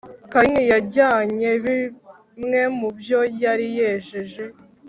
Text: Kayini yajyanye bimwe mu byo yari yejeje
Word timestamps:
Kayini 0.31 0.63
yajyanye 0.71 1.49
bimwe 1.63 2.61
mu 2.77 2.89
byo 2.97 3.19
yari 3.43 3.67
yejeje 3.77 4.43